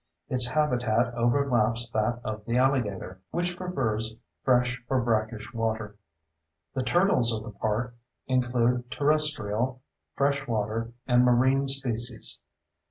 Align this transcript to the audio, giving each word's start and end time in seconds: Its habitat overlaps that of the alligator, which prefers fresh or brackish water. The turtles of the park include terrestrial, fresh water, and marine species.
Its 0.29 0.47
habitat 0.49 1.13
overlaps 1.13 1.91
that 1.91 2.19
of 2.23 2.43
the 2.45 2.57
alligator, 2.57 3.21
which 3.29 3.55
prefers 3.55 4.15
fresh 4.43 4.81
or 4.89 4.99
brackish 4.99 5.53
water. 5.53 5.95
The 6.73 6.81
turtles 6.81 7.31
of 7.31 7.43
the 7.43 7.51
park 7.59 7.93
include 8.25 8.89
terrestrial, 8.89 9.83
fresh 10.15 10.47
water, 10.47 10.91
and 11.05 11.23
marine 11.23 11.67
species. 11.67 12.39